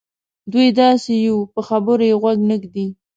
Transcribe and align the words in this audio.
دوی 0.51 0.67
داسې 0.81 1.11
یوو 1.27 1.51
په 1.53 1.61
خبرو 1.67 2.03
یې 2.09 2.15
غوږ 2.21 2.37
نه 2.49 2.55
ږدي. 2.61 2.87